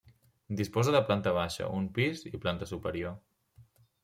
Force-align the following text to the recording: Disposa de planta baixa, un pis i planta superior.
Disposa 0.61 0.93
de 0.95 1.01
planta 1.11 1.33
baixa, 1.35 1.67
un 1.83 1.91
pis 1.99 2.25
i 2.31 2.33
planta 2.47 2.71
superior. 2.73 3.15